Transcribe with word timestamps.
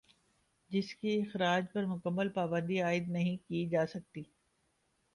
جس 0.71 0.93
کے 0.95 1.15
اخراج 1.17 1.65
پر 1.73 1.85
مکمل 1.85 2.29
پابندی 2.29 2.81
عائد 2.81 3.09
نہیں 3.09 3.37
کی 3.47 3.65
جاسکتی 3.69 4.23